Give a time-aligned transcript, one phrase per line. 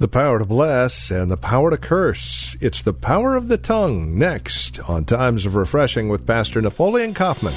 [0.00, 2.56] The power to bless and the power to curse.
[2.60, 7.54] It's the power of the tongue next on Times of Refreshing with Pastor Napoleon Kaufman.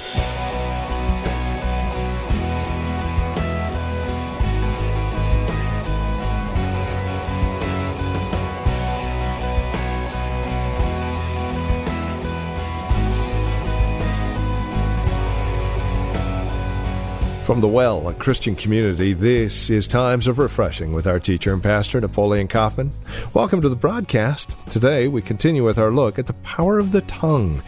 [17.48, 21.64] From the Well, a Christian community, this is Times of Refreshing with our teacher and
[21.64, 22.92] pastor, Napoleon Kaufman.
[23.34, 24.58] Welcome to the broadcast.
[24.70, 27.62] Today, we continue with our look at the power of the tongue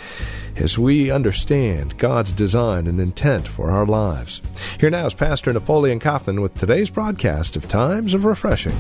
[0.57, 4.41] as we understand God's design and intent for our lives.
[4.81, 8.77] Here now is Pastor Napoleon Kaufman with today's broadcast of Times of Refreshing.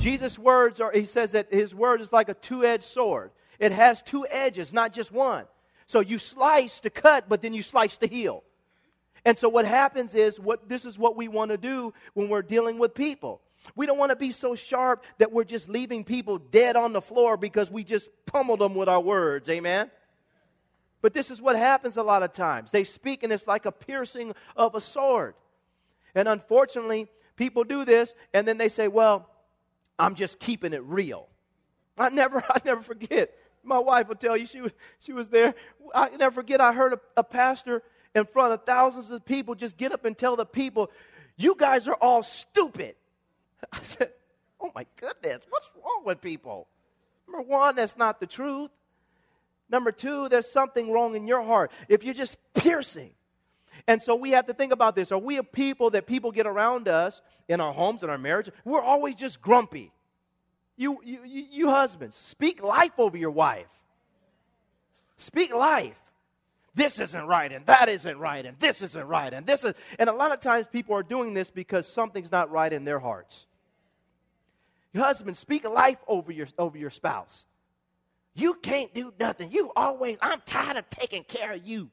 [0.00, 3.30] Jesus' words are, he says that his word is like a two edged sword.
[3.60, 5.44] It has two edges, not just one.
[5.86, 8.42] So you slice to cut, but then you slice to heal.
[9.24, 12.42] And so what happens is what this is what we want to do when we're
[12.42, 13.40] dealing with people.
[13.76, 17.02] We don't want to be so sharp that we're just leaving people dead on the
[17.02, 19.48] floor because we just pummeled them with our words.
[19.48, 19.90] Amen.
[21.02, 22.70] But this is what happens a lot of times.
[22.70, 25.34] They speak and it's like a piercing of a sword.
[26.14, 29.28] And unfortunately, people do this and then they say, "Well,
[29.98, 31.28] I'm just keeping it real."
[31.98, 33.36] I never I never forget.
[33.62, 35.54] My wife will tell you she was she was there.
[35.94, 37.82] I never forget I heard a, a pastor
[38.14, 40.90] in front of thousands of people just get up and tell the people,
[41.36, 42.94] you guys are all stupid.
[43.72, 44.10] I said,
[44.60, 46.66] oh my goodness, what's wrong with people?
[47.26, 48.70] Number one, that's not the truth.
[49.70, 51.70] Number two, there's something wrong in your heart.
[51.88, 53.12] If you're just piercing.
[53.86, 55.12] And so we have to think about this.
[55.12, 58.50] Are we a people that people get around us in our homes, in our marriage?
[58.64, 59.92] We're always just grumpy.
[60.76, 63.68] You, you, you husbands, speak life over your wife.
[65.16, 66.00] Speak life
[66.74, 70.08] this isn't right and that isn't right and this isn't right and this is and
[70.08, 73.46] a lot of times people are doing this because something's not right in their hearts.
[74.92, 77.44] Your husband speak life over your over your spouse.
[78.34, 79.50] You can't do nothing.
[79.50, 81.90] You always i'm tired of taking care of you.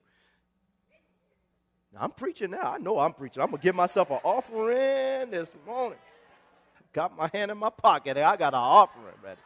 [1.94, 2.74] Now, i'm preaching now.
[2.74, 3.42] I know i'm preaching.
[3.42, 6.00] I'm gonna give myself an offering this morning.
[6.94, 8.18] Got my hand in my pocket.
[8.18, 9.40] I got an offering ready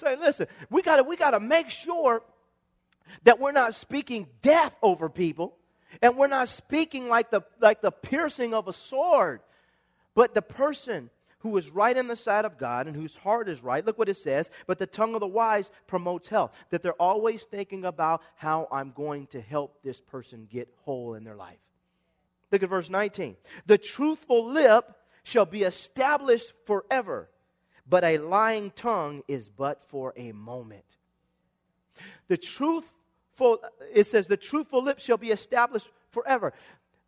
[0.00, 2.22] say listen we gotta we gotta make sure
[3.24, 5.56] that we're not speaking death over people
[6.02, 9.40] and we're not speaking like the, like the piercing of a sword,
[10.14, 11.10] but the person
[11.40, 13.84] who is right in the sight of God and whose heart is right.
[13.84, 14.50] Look what it says.
[14.66, 16.52] But the tongue of the wise promotes health.
[16.68, 21.24] That they're always thinking about how I'm going to help this person get whole in
[21.24, 21.58] their life.
[22.52, 23.36] Look at verse 19.
[23.66, 24.84] The truthful lip
[25.22, 27.30] shall be established forever,
[27.88, 30.84] but a lying tongue is but for a moment.
[32.28, 32.90] The truth
[33.40, 36.52] truthful, it says, the truthful lip shall be established forever.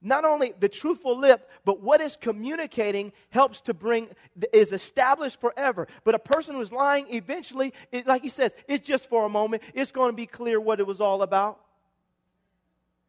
[0.01, 4.09] Not only the truthful lip, but what is communicating helps to bring,
[4.53, 5.87] is established forever.
[6.05, 9.63] But a person who's lying, eventually, it, like he says, it's just for a moment.
[9.75, 11.61] It's going to be clear what it was all about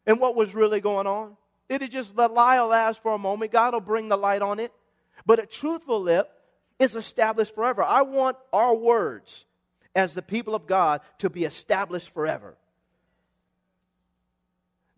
[0.05, 1.35] and what was really going on.
[1.67, 3.51] It'll just, the lie will last for a moment.
[3.51, 4.71] God will bring the light on it.
[5.25, 6.29] But a truthful lip
[6.77, 7.81] is established forever.
[7.81, 9.45] I want our words
[9.95, 12.55] as the people of God to be established forever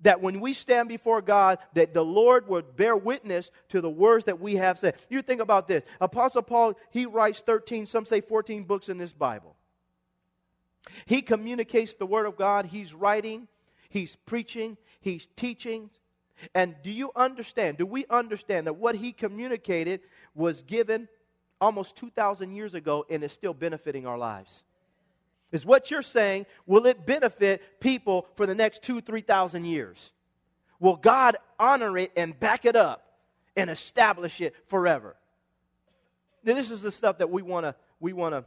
[0.05, 4.25] that when we stand before God, that the Lord would bear witness to the words
[4.25, 4.95] that we have said.
[5.09, 5.83] You think about this.
[5.99, 9.55] Apostle Paul, he writes 13, some say 14 books in this Bible.
[11.07, 12.67] He communicates the word of God.
[12.67, 13.47] He's writing,
[13.89, 15.89] he's preaching, he's teaching.
[16.53, 17.79] And do you understand?
[17.79, 20.01] Do we understand that what he communicated
[20.35, 21.07] was given
[21.59, 24.63] almost 2,000 years ago and is still benefiting our lives?
[25.51, 30.11] Is what you're saying, will it benefit people for the next two, 3,000 years?
[30.79, 33.19] Will God honor it and back it up
[33.55, 35.15] and establish it forever?
[36.43, 38.45] Now, this is the stuff that we want to we want to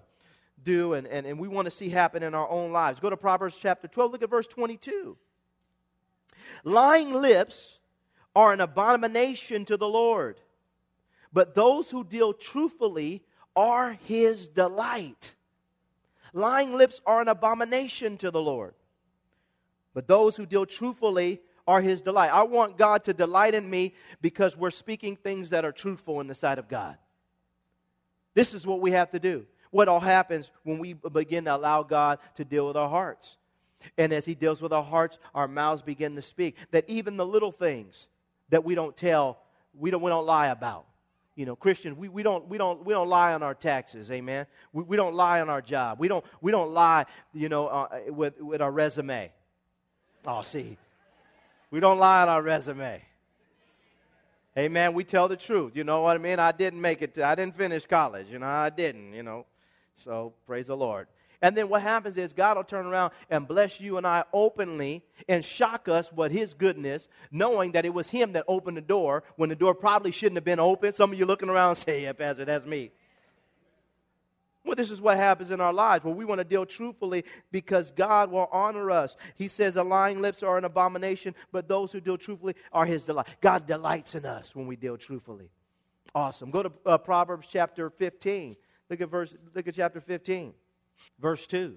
[0.63, 3.01] do and, and, and we want to see happen in our own lives.
[3.01, 5.17] Go to Proverbs chapter 12, look at verse 22.
[6.65, 7.79] Lying lips
[8.35, 10.41] are an abomination to the Lord,
[11.33, 13.23] but those who deal truthfully
[13.57, 15.35] are his delight.
[16.33, 18.75] Lying lips are an abomination to the Lord.
[19.95, 22.31] But those who deal truthfully are his delight.
[22.33, 26.27] I want God to delight in me because we're speaking things that are truthful in
[26.27, 26.97] the sight of God.
[28.35, 29.47] This is what we have to do.
[29.71, 33.37] What all happens when we begin to allow God to deal with our hearts.
[33.99, 36.57] And as He deals with our hearts, our mouths begin to speak.
[36.71, 38.09] That even the little things
[38.49, 39.39] that we don't tell,
[39.75, 40.87] we don't, we don't lie about.
[41.39, 44.47] You know, Christians, we, we, don't, we, don't, we don't lie on our taxes, amen?
[44.73, 46.01] We, we don't lie on our job.
[46.01, 49.31] We don't, we don't lie, you know, uh, with, with our resume.
[50.27, 50.77] Oh, see,
[51.71, 53.01] we don't lie on our resume.
[54.59, 54.95] Amen.
[54.95, 55.77] We tell the truth.
[55.77, 56.41] You know what I mean?
[56.41, 57.15] I didn't make it.
[57.15, 58.27] To, I didn't finish college.
[58.29, 59.13] You know, I didn't.
[59.13, 59.47] You know,
[59.95, 61.07] so praise the Lord.
[61.41, 65.05] And then what happens is God will turn around and bless you and I openly
[65.29, 69.23] and shock us with His goodness, knowing that it was Him that opened the door
[69.37, 70.93] when the door probably shouldn't have been open.
[70.93, 72.91] Some of you looking around say, Yeah, Pastor, that's me.
[74.65, 77.91] Well, this is what happens in our lives where we want to deal truthfully because
[77.93, 79.17] God will honor us.
[79.37, 83.05] He says, The lying lips are an abomination, but those who deal truthfully are His
[83.05, 83.29] delight.
[83.41, 85.51] God delights in us when we deal truthfully.
[86.15, 86.51] Awesome.
[86.51, 88.57] Go to uh, Proverbs chapter 15.
[88.91, 89.35] Look at verse.
[89.55, 90.53] Look at chapter 15.
[91.19, 91.77] Verse 2.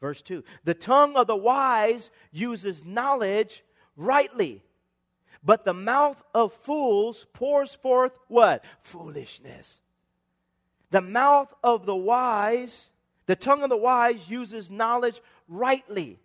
[0.00, 0.42] Verse 2.
[0.64, 3.62] The tongue of the wise uses knowledge
[3.96, 4.62] rightly,
[5.44, 8.64] but the mouth of fools pours forth what?
[8.80, 9.80] Foolishness.
[10.90, 12.90] The mouth of the wise,
[13.26, 16.18] the tongue of the wise uses knowledge rightly.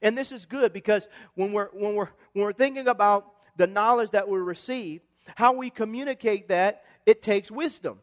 [0.00, 4.10] And this is good because when we're, when we're, when we're thinking about the knowledge
[4.10, 5.00] that we receive,
[5.36, 8.00] how we communicate that, it takes wisdom.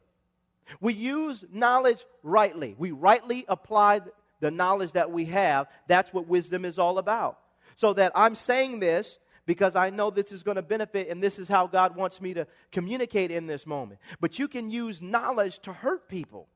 [0.79, 2.75] We use knowledge rightly.
[2.77, 4.01] We rightly apply
[4.39, 5.67] the knowledge that we have.
[5.87, 7.39] That's what wisdom is all about.
[7.75, 11.39] So that I'm saying this because I know this is going to benefit and this
[11.39, 13.99] is how God wants me to communicate in this moment.
[14.19, 16.47] But you can use knowledge to hurt people.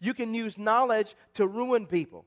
[0.00, 2.24] You can use knowledge to ruin people.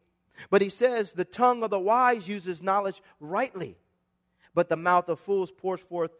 [0.49, 3.77] But he says the tongue of the wise uses knowledge rightly,
[4.53, 6.11] but the mouth of fools pours forth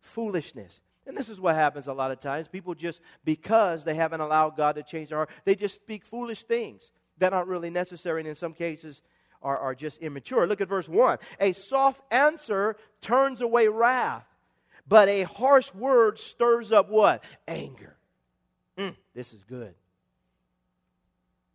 [0.00, 0.80] foolishness.
[1.10, 2.46] And this is what happens a lot of times.
[2.46, 6.44] People just, because they haven't allowed God to change their heart, they just speak foolish
[6.44, 9.02] things that aren't really necessary and in some cases
[9.42, 10.46] are, are just immature.
[10.46, 11.18] Look at verse 1.
[11.40, 14.24] A soft answer turns away wrath,
[14.86, 17.24] but a harsh word stirs up what?
[17.48, 17.96] Anger.
[18.78, 19.74] Mm, this is good.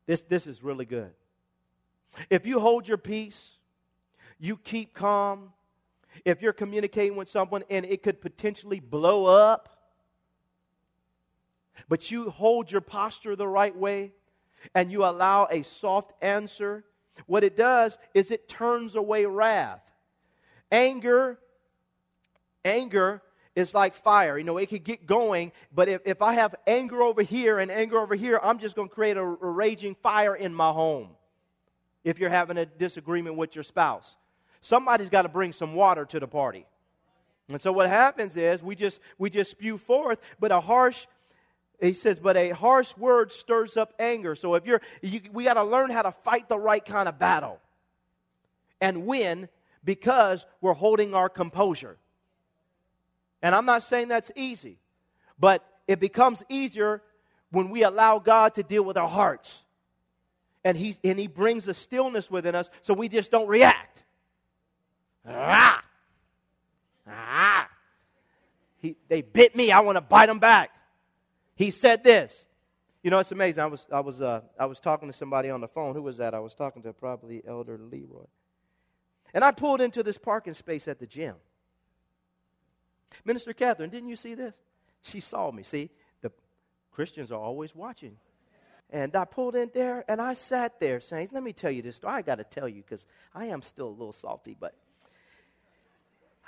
[0.06, 1.13] This, this is really good.
[2.30, 3.57] If you hold your peace,
[4.38, 5.54] you keep calm,
[6.24, 9.70] if you're communicating with someone and it could potentially blow up,
[11.90, 14.14] but you hold your posture the right way
[14.74, 16.84] and you allow a soft answer,
[17.26, 19.82] what it does is it turns away wrath.
[20.72, 21.40] Anger,
[22.64, 23.22] anger
[23.56, 24.38] is like fire.
[24.38, 27.72] You know, it could get going, but if, if I have anger over here and
[27.72, 31.10] anger over here, I'm just going to create a, a raging fire in my home
[32.04, 34.16] if you're having a disagreement with your spouse
[34.66, 36.66] somebody's got to bring some water to the party.
[37.50, 41.06] And so what happens is we just we just spew forth, but a harsh
[41.82, 44.34] he says, but a harsh word stirs up anger.
[44.34, 47.20] So if you're you, we got to learn how to fight the right kind of
[47.20, 47.60] battle
[48.82, 49.50] and win
[49.84, 51.98] because we're holding our composure.
[53.42, 54.80] And I'm not saying that's easy,
[55.38, 57.04] but it becomes easier
[57.52, 59.62] when we allow God to deal with our hearts.
[60.64, 64.05] And he, and he brings a stillness within us so we just don't react.
[65.27, 65.83] Ah!
[67.07, 67.69] Ah!
[68.77, 69.72] He, they bit me.
[69.72, 70.72] I want to bite them back.
[71.56, 72.45] He said this.
[73.01, 73.61] You know, it's amazing.
[73.61, 75.94] I was, I, was, uh, I was talking to somebody on the phone.
[75.94, 76.33] Who was that?
[76.33, 78.26] I was talking to probably Elder Leroy.
[79.33, 81.35] And I pulled into this parking space at the gym.
[83.23, 84.54] Minister Catherine, didn't you see this?
[85.02, 85.64] She saw me.
[85.64, 86.31] See, the
[86.92, 88.18] Christians are always watching.
[88.90, 91.97] And I pulled in there and I sat there saying, Let me tell you this
[91.97, 92.14] story.
[92.14, 94.73] I got to tell you because I am still a little salty, but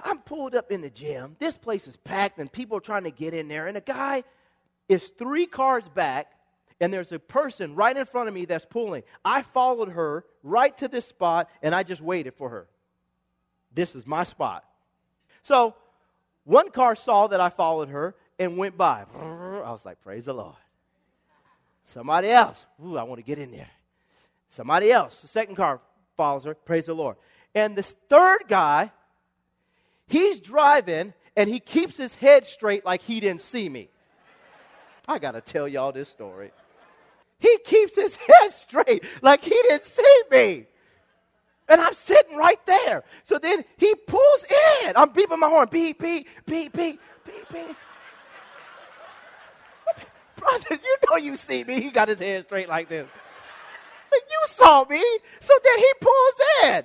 [0.04, 1.36] I'm pulled up in the gym.
[1.40, 3.68] This place is packed and people are trying to get in there.
[3.68, 4.24] And a guy
[4.88, 6.32] is three cars back
[6.80, 9.04] and there's a person right in front of me that's pulling.
[9.26, 12.68] I followed her right to this spot and I just waited for her.
[13.74, 14.64] This is my spot.
[15.42, 15.76] So
[16.44, 19.06] one car saw that I followed her and went by.
[19.16, 20.56] I was like, Praise the Lord.
[21.86, 23.70] Somebody else, ooh, I want to get in there.
[24.50, 25.80] Somebody else, the second car
[26.18, 26.54] follows her.
[26.54, 27.16] Praise the Lord.
[27.56, 28.92] And this third guy
[30.08, 33.90] He's driving and he keeps his head straight like he didn't see me.
[35.08, 36.52] I got to tell y'all this story.
[37.40, 40.66] He keeps his head straight like he didn't see me.
[41.70, 43.04] And I'm sitting right there.
[43.26, 44.46] So then he pulls
[44.84, 44.94] in.
[44.96, 45.68] I'm beeping my horn.
[45.70, 47.76] Beep, beep, beep, beep, beep, beep.
[50.38, 51.82] Brother, you know you see me.
[51.82, 53.08] He got his head straight like this.
[54.14, 55.04] You saw me.
[55.42, 56.34] So then he pulls
[56.64, 56.84] in.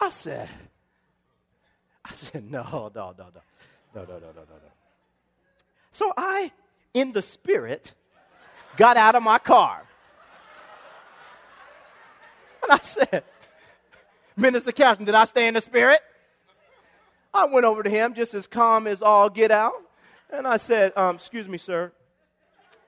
[0.00, 0.48] I said,
[2.08, 3.40] I said, no, no, no, no.
[3.94, 4.72] No, no, no, no, no, no.
[5.92, 6.52] So I
[6.96, 7.92] in the spirit,
[8.78, 9.82] got out of my car.
[12.62, 13.22] And I said,
[14.34, 16.00] Minister Catherine, did I stay in the spirit?
[17.34, 19.74] I went over to him just as calm as all get out.
[20.30, 21.92] And I said, um, Excuse me, sir.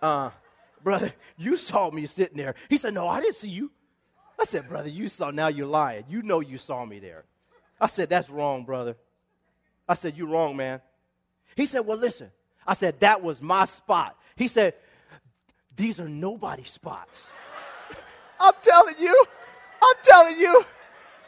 [0.01, 0.31] Uh,
[0.83, 2.55] brother, you saw me sitting there.
[2.71, 3.71] He said, No, I didn't see you.
[4.41, 6.05] I said, Brother, you saw, now you're lying.
[6.09, 7.25] You know you saw me there.
[7.79, 8.97] I said, That's wrong, brother.
[9.89, 10.81] I said, You're wrong, man.
[11.57, 12.31] He said, Well, listen.
[12.67, 14.17] I said, That was my spot.
[14.37, 14.75] He said,
[15.77, 17.25] These are nobody spots.
[18.41, 19.25] I'm telling you,
[19.83, 20.65] I'm telling you,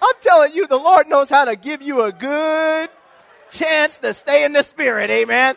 [0.02, 2.90] I'm telling you, the Lord knows how to give you a good
[3.50, 5.10] chance to stay in the spirit.
[5.10, 5.56] Amen.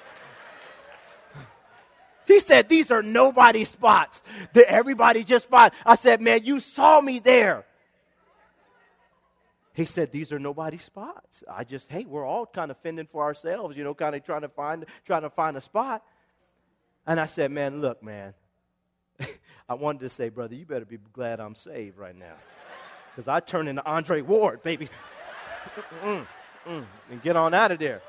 [2.26, 4.22] He said, These are nobody spots.
[4.54, 5.72] That everybody just fine.
[5.86, 7.66] I said, Man, you saw me there.
[9.74, 11.44] He said, These are nobody spots.
[11.50, 14.42] I just, hey, we're all kind of fending for ourselves, you know, kind of trying
[14.42, 16.03] to find trying to find a spot.
[17.06, 18.34] And I said, Man, look, man.
[19.70, 22.36] I wanted to say, brother, you better be glad I'm saved right now.
[23.15, 24.89] Because I turn into Andre Ward, baby.
[26.03, 26.25] mm,
[26.65, 28.01] mm, and get on out of there.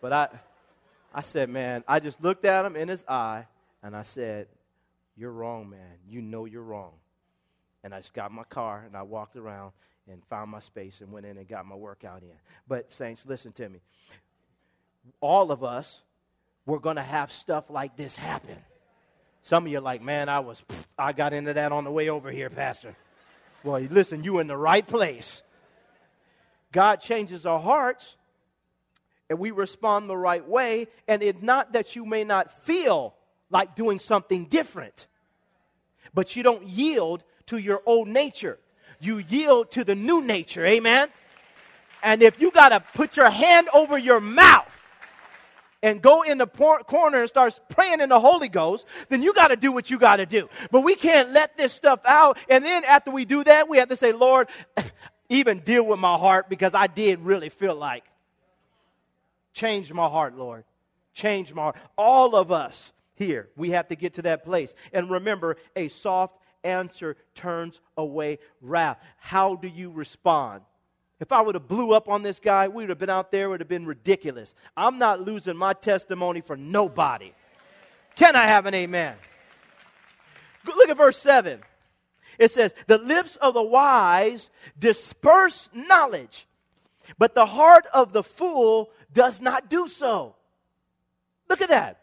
[0.00, 0.28] But I
[1.12, 3.46] I said, man, I just looked at him in his eye
[3.82, 4.48] and I said,
[5.16, 5.98] You're wrong, man.
[6.08, 6.92] You know you're wrong.
[7.84, 9.72] And I just got my car and I walked around
[10.10, 12.36] and found my space and went in and got my workout in.
[12.66, 13.80] But, Saints, listen to me.
[15.20, 16.00] All of us,
[16.66, 18.56] we're going to have stuff like this happen.
[19.42, 20.62] Some of you are like, man, I was,
[20.98, 22.94] I got into that on the way over here, Pastor.
[23.64, 25.42] Well, listen, you're in the right place.
[26.72, 28.16] God changes our hearts
[29.30, 30.88] and we respond the right way.
[31.06, 33.14] And it's not that you may not feel
[33.50, 35.06] like doing something different,
[36.12, 38.58] but you don't yield to your old nature.
[39.00, 40.64] You yield to the new nature.
[40.64, 41.08] Amen.
[42.02, 44.66] And if you got to put your hand over your mouth
[45.82, 49.32] and go in the por- corner and start praying in the Holy Ghost, then you
[49.34, 50.48] got to do what you got to do.
[50.70, 52.38] But we can't let this stuff out.
[52.48, 54.48] And then after we do that, we have to say, Lord,
[55.28, 58.04] even deal with my heart because I did really feel like
[59.58, 60.62] Change my heart, Lord.
[61.14, 61.76] Change my heart.
[61.96, 64.72] All of us here, we have to get to that place.
[64.92, 66.36] And remember, a soft
[66.68, 68.98] answer turns away wrath.
[69.18, 70.62] How do you respond?
[71.20, 73.46] If I would have blew up on this guy, we would have been out there,
[73.46, 74.54] it would have been ridiculous.
[74.76, 77.32] I'm not losing my testimony for nobody.
[78.14, 79.16] Can I have an amen?
[80.64, 81.60] Look at verse 7.
[82.38, 84.48] It says, The lips of the wise
[84.78, 86.46] disperse knowledge,
[87.18, 90.36] but the heart of the fool does not do so.
[91.48, 92.00] Look at that.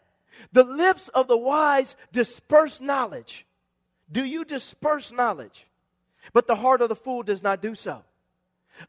[0.52, 3.45] The lips of the wise disperse knowledge.
[4.10, 5.66] Do you disperse knowledge?
[6.32, 8.02] But the heart of the fool does not do so.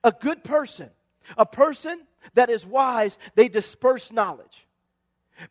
[0.04, 0.90] A good person,
[1.38, 2.02] a person
[2.34, 4.68] that is wise, they disperse knowledge.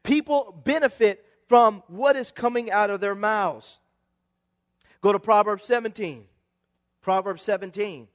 [0.02, 3.78] People benefit from what is coming out of their mouths.
[5.00, 6.24] Go to Proverbs 17.
[7.02, 8.08] Proverbs 17,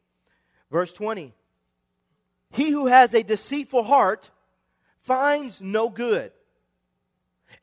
[0.69, 1.33] verse 20.
[2.51, 4.29] He who has a deceitful heart
[4.99, 6.33] finds no good.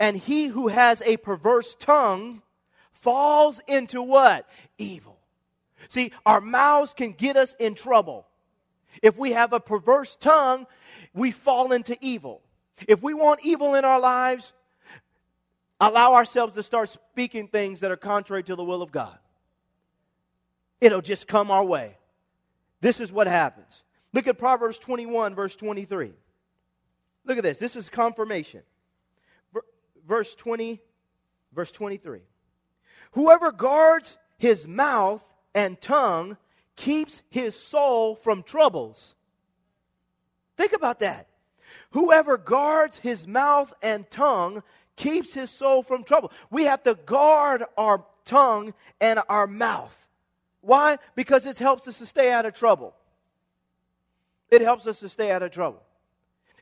[0.01, 2.41] And he who has a perverse tongue
[3.01, 4.49] falls into what?
[4.79, 5.19] Evil.
[5.89, 8.27] See, our mouths can get us in trouble.
[9.03, 10.67] If we have a perverse tongue,
[11.15, 12.43] we fall into evil.
[12.87, 14.53] If we want evil in our lives,
[15.81, 19.19] allow ourselves to start speaking things that are contrary to the will of God.
[20.81, 21.97] It'll just come our way.
[22.81, 23.83] This is what happens.
[24.13, 26.13] Look at Proverbs 21, verse 23.
[27.25, 27.59] Look at this.
[27.59, 28.63] This is confirmation.
[30.07, 30.81] Verse 20,
[31.53, 32.21] verse 23.
[33.13, 35.23] Whoever guards his mouth
[35.55, 36.37] and tongue
[36.77, 39.15] keeps his soul from troubles.
[40.57, 41.29] Think about that.
[41.91, 44.63] Whoever guards his mouth and tongue
[44.97, 46.33] keeps his soul from trouble.
[46.51, 49.97] We have to guard our tongue and our mouth.
[50.61, 50.99] Why?
[51.15, 52.95] Because it helps us to stay out of trouble.
[54.51, 55.83] It helps us to stay out of trouble.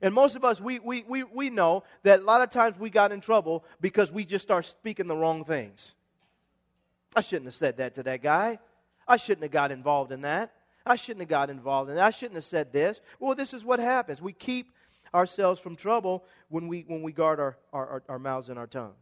[0.03, 2.91] And most of us, we, we, we, we know that a lot of times we
[2.91, 5.96] got in trouble because we just start speaking the wrong things.
[7.17, 8.59] I shouldn't have said that to that guy.
[9.09, 10.53] I shouldn't have got involved in that.
[10.85, 12.05] I shouldn't have got involved in that.
[12.05, 13.01] I shouldn't have said this.
[13.19, 14.23] Well, this is what happens.
[14.23, 14.71] We keep
[15.13, 18.93] ourselves from trouble when we, when we guard our, our, our mouths and our tongue.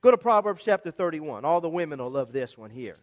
[0.00, 1.44] Go to Proverbs chapter 31.
[1.44, 2.98] All the women will love this one here.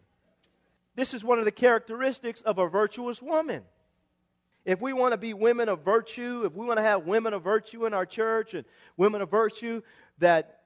[0.95, 3.63] This is one of the characteristics of a virtuous woman
[4.65, 7.43] if we want to be women of virtue, if we want to have women of
[7.43, 8.65] virtue in our church and
[8.97, 9.81] women of virtue
[10.19, 10.59] that,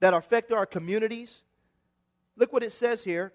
[0.00, 1.42] that affect our communities,
[2.42, 3.32] look what it says here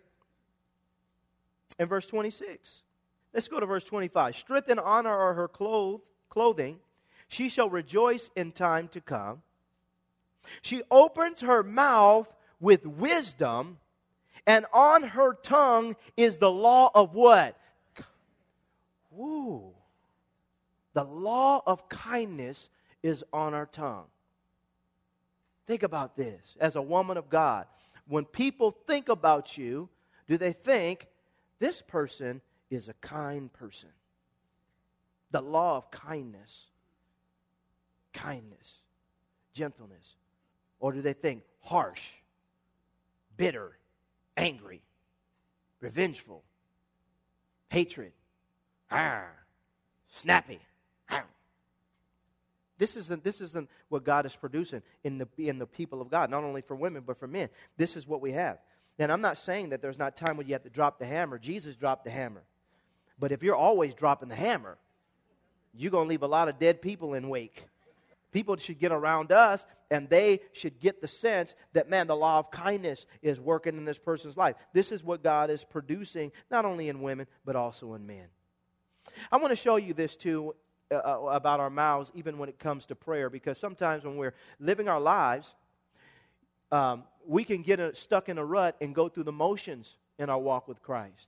[1.79, 2.83] in verse 26.
[3.33, 4.35] Let's go to verse 25.
[4.35, 6.79] Strength and honor are her cloth, clothing.
[7.29, 9.43] She shall rejoice in time to come.
[10.61, 12.27] She opens her mouth
[12.59, 13.77] with wisdom,
[14.45, 17.57] and on her tongue is the law of what?
[19.09, 19.71] Woo.
[20.91, 22.67] The law of kindness
[23.01, 24.07] is on our tongue.
[25.65, 27.67] Think about this as a woman of God.
[28.07, 29.89] When people think about you,
[30.27, 31.07] do they think
[31.59, 33.89] this person is a kind person?
[35.31, 36.67] The law of kindness,
[38.13, 38.75] kindness,
[39.53, 40.15] gentleness.
[40.79, 42.03] Or do they think harsh,
[43.35, 43.77] bitter,
[44.37, 44.81] angry,
[45.81, 46.43] revengeful,
[47.69, 48.13] hatred,
[48.91, 49.25] ah,
[50.07, 50.59] snappy?
[52.77, 56.29] This isn't, this isn't what God is producing in the, in the people of God,
[56.29, 57.49] not only for women, but for men.
[57.77, 58.59] This is what we have.
[58.99, 61.37] And I'm not saying that there's not time when you have to drop the hammer.
[61.37, 62.43] Jesus dropped the hammer.
[63.19, 64.77] But if you're always dropping the hammer,
[65.73, 67.65] you're going to leave a lot of dead people in wake.
[68.31, 72.39] People should get around us and they should get the sense that, man, the law
[72.39, 74.55] of kindness is working in this person's life.
[74.73, 78.25] This is what God is producing, not only in women, but also in men.
[79.31, 80.55] I want to show you this too
[80.89, 84.33] uh, uh, about our mouths, even when it comes to prayer, because sometimes when we're
[84.59, 85.53] living our lives,
[86.71, 90.29] um, we can get a, stuck in a rut and go through the motions in
[90.29, 91.27] our walk with Christ.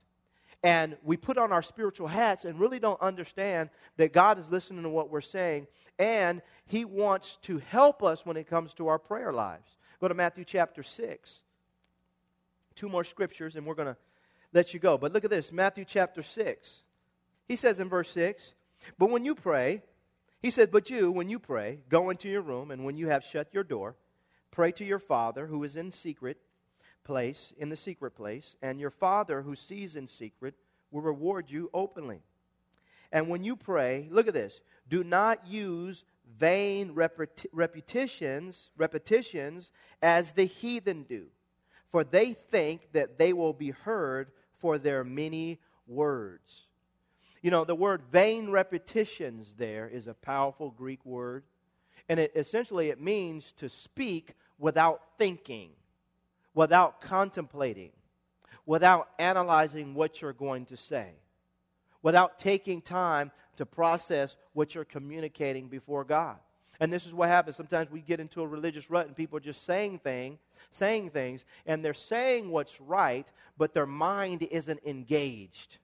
[0.62, 4.82] And we put on our spiritual hats and really don't understand that God is listening
[4.82, 5.66] to what we're saying,
[5.98, 9.76] and He wants to help us when it comes to our prayer lives.
[10.00, 11.42] Go to Matthew chapter 6.
[12.76, 13.96] Two more scriptures, and we're going to
[14.52, 14.96] let you go.
[14.96, 16.82] But look at this Matthew chapter 6.
[17.46, 18.54] He says in verse 6
[18.98, 19.82] but when you pray,
[20.40, 23.24] he said, But you, when you pray, go into your room, and when you have
[23.24, 23.96] shut your door,
[24.50, 26.38] pray to your Father who is in secret
[27.04, 30.54] place, in the secret place, and your Father who sees in secret
[30.90, 32.22] will reward you openly.
[33.12, 36.04] And when you pray, look at this do not use
[36.38, 41.26] vain repetitions, repetitions as the heathen do,
[41.90, 46.66] for they think that they will be heard for their many words.
[47.42, 51.44] You know, the word vain repetitions there is a powerful Greek word.
[52.08, 55.70] And it, essentially, it means to speak without thinking,
[56.54, 57.92] without contemplating,
[58.66, 61.10] without analyzing what you're going to say,
[62.02, 66.36] without taking time to process what you're communicating before God.
[66.80, 67.56] And this is what happens.
[67.56, 70.38] Sometimes we get into a religious rut and people are just saying things,
[70.72, 75.76] saying things, and they're saying what's right, but their mind isn't engaged.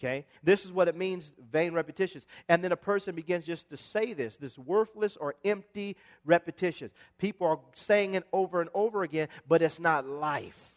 [0.00, 0.24] Okay?
[0.42, 2.26] This is what it means, vain repetitions.
[2.48, 6.92] And then a person begins just to say this, this worthless or empty repetitions.
[7.18, 10.74] People are saying it over and over again, but it's not life.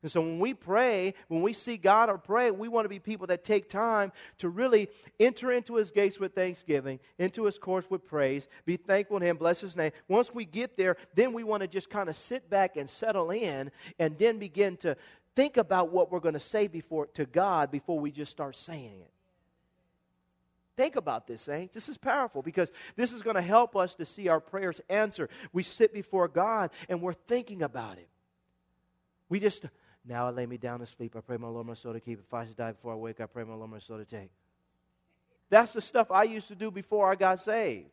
[0.00, 2.98] And so when we pray, when we see God or pray, we want to be
[2.98, 7.90] people that take time to really enter into his gates with thanksgiving, into his courts
[7.90, 9.92] with praise, be thankful to him, bless his name.
[10.06, 13.30] Once we get there, then we want to just kind of sit back and settle
[13.30, 14.94] in and then begin to
[15.34, 19.00] think about what we're going to say before to God before we just start saying
[19.00, 19.10] it.
[20.76, 21.74] Think about this, saints.
[21.74, 25.30] This is powerful because this is going to help us to see our prayers answered.
[25.52, 28.08] We sit before God and we're thinking about it.
[29.28, 29.66] We just,
[30.04, 31.14] now I lay me down to sleep.
[31.16, 32.18] I pray my Lord my soul to keep.
[32.18, 34.30] If I should die before I wake, I pray my Lord my soul to take.
[35.48, 37.90] That's the stuff I used to do before I got saved.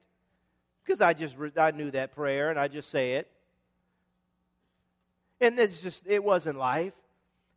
[0.84, 3.30] Because I just, I knew that prayer and I just say it.
[5.40, 6.94] And it's just, it wasn't life.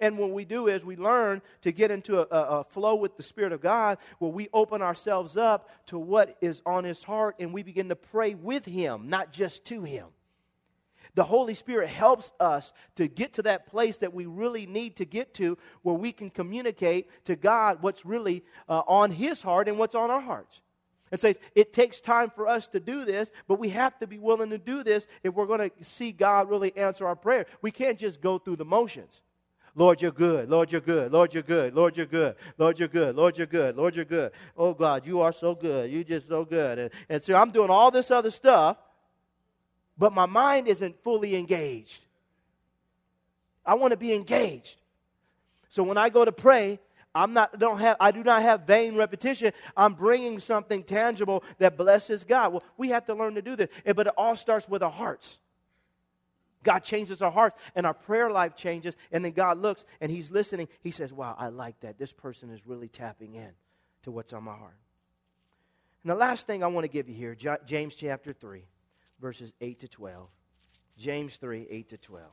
[0.00, 3.22] And what we do is we learn to get into a, a, flow with the
[3.22, 7.52] Spirit of God where we open ourselves up to what is on His heart and
[7.52, 10.06] we begin to pray with Him, not just to Him.
[11.14, 15.04] The Holy Spirit helps us to get to that place that we really need to
[15.04, 19.78] get to where we can communicate to God what's really uh, on His heart and
[19.78, 20.60] what's on our hearts.
[21.12, 24.18] And say, it takes time for us to do this, but we have to be
[24.18, 27.46] willing to do this if we're going to see God really answer our prayer.
[27.62, 29.20] We can't just go through the motions.
[29.76, 30.48] Lord, you're good.
[30.48, 31.12] Lord, you're good.
[31.12, 31.74] Lord, you're good.
[31.74, 32.36] Lord, you're good.
[32.56, 33.16] Lord, you're good.
[33.16, 33.76] Lord, you're good.
[33.76, 34.32] Lord, you're good.
[34.56, 35.90] Oh, God, you are so good.
[35.90, 36.78] You're just so good.
[36.78, 38.76] And, and so I'm doing all this other stuff,
[39.98, 42.00] but my mind isn't fully engaged.
[43.66, 44.80] I want to be engaged.
[45.70, 46.78] So when I go to pray,
[47.12, 49.52] I'm not, don't have, I do not have vain repetition.
[49.76, 52.52] I'm bringing something tangible that blesses God.
[52.52, 55.38] Well, we have to learn to do this, but it all starts with our hearts.
[56.64, 58.96] God changes our hearts and our prayer life changes.
[59.12, 60.68] And then God looks and He's listening.
[60.80, 61.98] He says, Wow, I like that.
[61.98, 63.50] This person is really tapping in
[64.02, 64.76] to what's on my heart.
[66.02, 68.62] And the last thing I want to give you here, James chapter 3,
[69.20, 70.28] verses 8 to 12.
[70.98, 72.26] James 3, 8 to 12.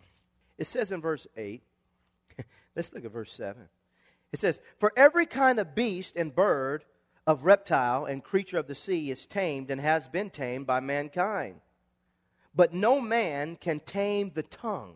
[0.58, 1.64] It says in verse 8,
[2.76, 3.64] let's look at verse 7.
[4.32, 6.86] It says, For every kind of beast and bird
[7.26, 11.62] of reptile and creature of the sea is tamed and has been tamed by mankind.
[12.54, 14.96] But no man can tame the tongue.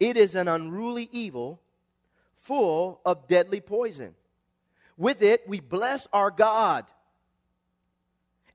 [0.00, 1.60] It is an unruly evil
[2.34, 4.14] full of deadly poison.
[4.96, 6.86] With it we bless our God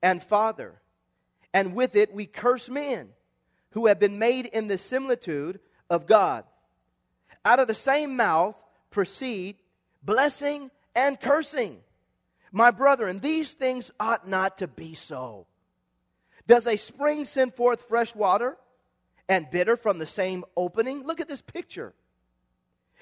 [0.01, 0.81] and Father,
[1.53, 3.09] and with it we curse men
[3.71, 6.43] who have been made in the similitude of God.
[7.45, 8.55] Out of the same mouth
[8.91, 9.57] proceed
[10.03, 11.79] blessing and cursing.
[12.51, 15.47] My brethren, these things ought not to be so.
[16.47, 18.57] Does a spring send forth fresh water
[19.29, 21.05] and bitter from the same opening?
[21.05, 21.93] Look at this picture.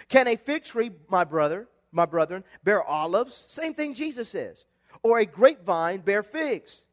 [0.09, 3.45] Can a fig tree, my brother, my brethren, bear olives?
[3.47, 4.65] Same thing Jesus says.
[5.03, 6.83] Or a grapevine bear figs?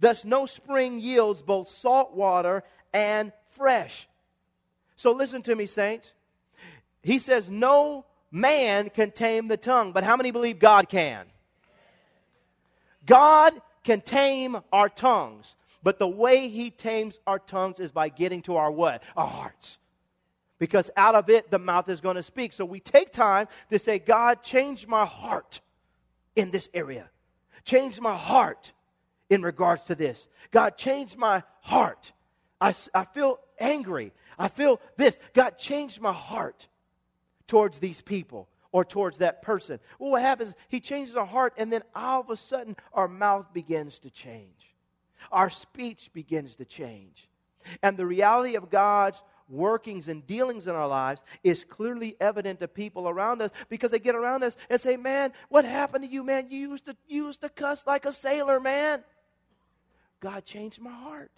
[0.00, 4.08] Thus, no spring yields both salt water and fresh.
[4.96, 6.14] So, listen to me, saints.
[7.02, 11.26] He says, No man can tame the tongue, but how many believe God can?
[13.06, 13.52] God
[13.84, 18.56] can tame our tongues, but the way He tames our tongues is by getting to
[18.56, 19.02] our what?
[19.16, 19.78] Our hearts.
[20.58, 22.52] Because out of it, the mouth is going to speak.
[22.52, 25.60] So we take time to say, God, change my heart
[26.36, 27.10] in this area.
[27.64, 28.72] Change my heart
[29.30, 30.28] in regards to this.
[30.50, 32.12] God, change my heart.
[32.60, 34.12] I, I feel angry.
[34.38, 35.16] I feel this.
[35.34, 36.68] God, change my heart
[37.46, 39.80] towards these people or towards that person.
[39.98, 40.54] Well, what happens?
[40.68, 44.69] He changes our heart, and then all of a sudden, our mouth begins to change.
[45.30, 47.28] Our speech begins to change.
[47.82, 52.68] And the reality of God's workings and dealings in our lives is clearly evident to
[52.68, 56.22] people around us because they get around us and say, Man, what happened to you,
[56.22, 56.46] man?
[56.50, 59.02] You used to, you used to cuss like a sailor, man.
[60.20, 61.32] God changed my heart.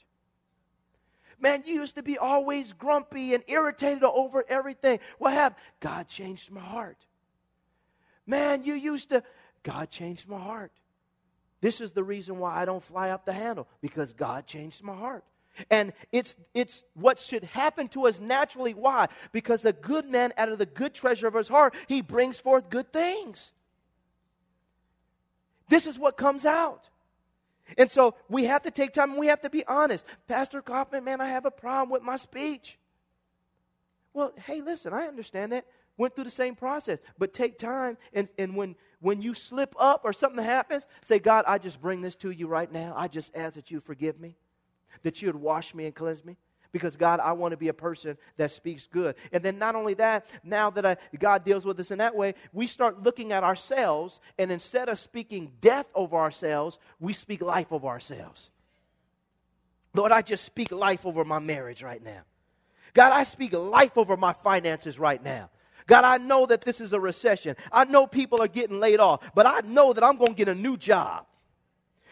[1.41, 5.01] Man, you used to be always grumpy and irritated over everything.
[5.19, 5.61] What happened?
[5.81, 6.99] God changed my heart.
[8.27, 9.25] Man, you used to.
[9.65, 10.73] God changed my heart.
[11.63, 14.95] This is the reason why I don't fly up the handle because God changed my
[14.95, 15.25] heart.
[15.71, 18.75] And it's, it's what should happen to us naturally.
[18.75, 19.07] Why?
[19.31, 22.69] Because a good man, out of the good treasure of his heart, he brings forth
[22.69, 23.53] good things.
[25.69, 26.89] This is what comes out.
[27.79, 30.05] And so we have to take time and we have to be honest.
[30.27, 32.77] Pastor Kaufman, man, I have a problem with my speech.
[34.13, 35.65] Well, hey, listen, I understand that.
[35.97, 36.99] Went through the same process.
[37.19, 41.45] But take time and, and when when you slip up or something happens, say, God,
[41.49, 42.95] I just bring this to you right now.
[42.97, 44.37] I just ask that you forgive me,
[45.03, 46.37] that you would wash me and cleanse me
[46.71, 49.17] because God, I want to be a person that speaks good.
[49.33, 52.35] And then not only that, now that I, God deals with us in that way,
[52.53, 57.73] we start looking at ourselves, and instead of speaking death over ourselves, we speak life
[57.73, 58.51] over ourselves.
[59.95, 62.23] Lord, I just speak life over my marriage right now.
[62.95, 65.51] God, I speak life over my finances right now.
[65.87, 67.57] God, I know that this is a recession.
[67.73, 70.49] I know people are getting laid off, but I know that I'm going to get
[70.49, 71.27] a new job.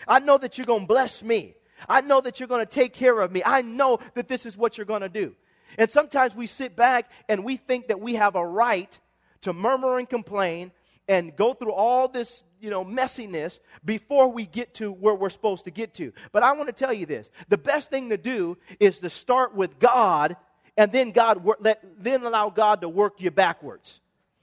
[0.08, 1.54] I know that you're going to bless me.
[1.88, 3.42] I know that you're going to take care of me.
[3.44, 5.34] I know that this is what you're going to do.
[5.78, 8.98] And sometimes we sit back and we think that we have a right
[9.42, 10.72] to murmur and complain
[11.08, 15.64] and go through all this, you know, messiness before we get to where we're supposed
[15.64, 16.12] to get to.
[16.32, 17.30] But I want to tell you this.
[17.48, 20.36] The best thing to do is to start with God
[20.80, 24.00] and then God let, then allow God to work you backwards.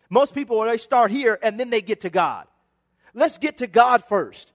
[0.08, 2.45] Most people they start here and then they get to God.
[3.15, 4.52] Let's get to God first.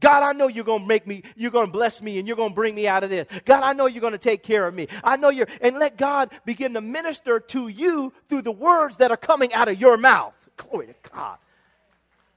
[0.00, 2.36] God, I know you're going to make me, you're going to bless me, and you're
[2.36, 3.28] going to bring me out of this.
[3.44, 4.88] God, I know you're going to take care of me.
[5.04, 9.12] I know you're, and let God begin to minister to you through the words that
[9.12, 10.34] are coming out of your mouth.
[10.56, 11.38] Glory to God.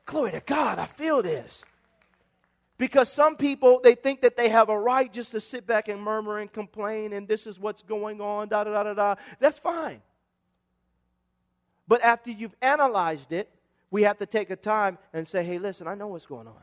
[0.06, 0.78] Glory to God.
[0.78, 1.64] I feel this.
[2.84, 6.02] Because some people, they think that they have a right just to sit back and
[6.02, 9.16] murmur and complain, and this is what's going on, da da da da da.
[9.40, 10.02] That's fine.
[11.88, 13.50] But after you've analyzed it,
[13.90, 16.62] we have to take a time and say, hey, listen, I know what's going on.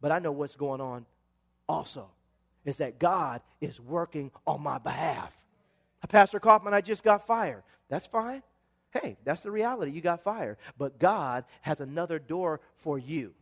[0.00, 1.06] But I know what's going on
[1.68, 2.10] also
[2.64, 5.32] is that God is working on my behalf.
[6.08, 7.62] Pastor Kaufman, I just got fired.
[7.88, 8.42] That's fine.
[8.90, 9.92] Hey, that's the reality.
[9.92, 10.56] You got fired.
[10.76, 13.32] But God has another door for you.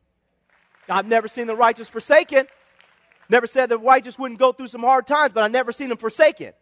[0.88, 2.46] I've never seen the righteous forsaken.
[3.28, 5.98] Never said the righteous wouldn't go through some hard times, but I've never seen them
[5.98, 6.52] forsaken.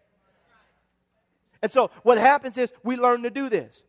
[1.62, 3.82] And so what happens is we learn to do this.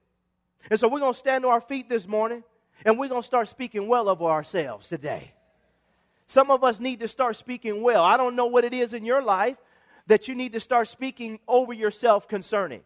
[0.69, 2.43] And so we're going to stand to our feet this morning
[2.83, 5.33] and we're going to start speaking well of ourselves today.
[6.27, 8.03] Some of us need to start speaking well.
[8.03, 9.57] I don't know what it is in your life
[10.07, 12.81] that you need to start speaking over yourself concerning.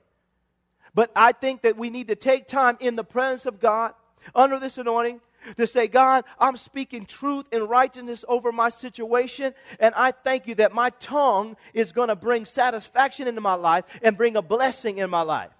[0.93, 3.93] But I think that we need to take time in the presence of God
[4.35, 5.21] under this anointing
[5.57, 10.55] to say, God, I'm speaking truth and righteousness over my situation, and I thank you
[10.55, 14.97] that my tongue is going to bring satisfaction into my life and bring a blessing
[14.97, 15.51] in my life.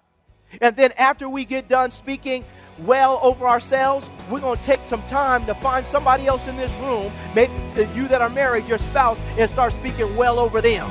[0.60, 2.44] And then after we get done speaking
[2.80, 6.76] well over ourselves, we're going to take some time to find somebody else in this
[6.80, 7.52] room, maybe
[7.94, 10.90] you that are married, your spouse, and start speaking well over them.